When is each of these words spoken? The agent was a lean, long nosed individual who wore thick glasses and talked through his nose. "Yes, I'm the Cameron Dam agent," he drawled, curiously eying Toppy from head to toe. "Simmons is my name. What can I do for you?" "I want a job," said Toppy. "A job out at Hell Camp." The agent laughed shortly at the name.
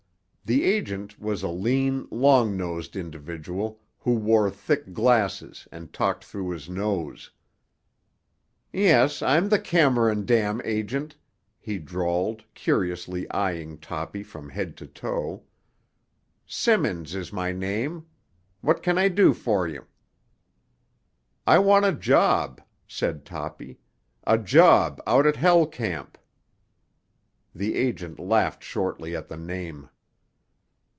The 0.43 0.65
agent 0.65 1.17
was 1.17 1.43
a 1.43 1.47
lean, 1.47 2.09
long 2.11 2.57
nosed 2.57 2.97
individual 2.97 3.79
who 3.99 4.15
wore 4.15 4.51
thick 4.51 4.91
glasses 4.91 5.65
and 5.71 5.93
talked 5.93 6.25
through 6.25 6.49
his 6.49 6.67
nose. 6.67 7.31
"Yes, 8.73 9.21
I'm 9.21 9.47
the 9.47 9.59
Cameron 9.59 10.25
Dam 10.25 10.61
agent," 10.65 11.15
he 11.57 11.79
drawled, 11.79 12.43
curiously 12.53 13.27
eying 13.33 13.77
Toppy 13.77 14.23
from 14.23 14.49
head 14.49 14.75
to 14.77 14.87
toe. 14.87 15.43
"Simmons 16.45 17.15
is 17.15 17.31
my 17.31 17.53
name. 17.53 18.07
What 18.59 18.83
can 18.83 18.97
I 18.97 19.07
do 19.07 19.33
for 19.33 19.69
you?" 19.69 19.85
"I 21.47 21.59
want 21.59 21.85
a 21.85 21.93
job," 21.93 22.61
said 22.89 23.23
Toppy. 23.23 23.79
"A 24.27 24.37
job 24.37 25.01
out 25.07 25.25
at 25.25 25.37
Hell 25.37 25.65
Camp." 25.65 26.17
The 27.55 27.75
agent 27.75 28.19
laughed 28.19 28.63
shortly 28.65 29.15
at 29.15 29.29
the 29.29 29.37
name. 29.37 29.87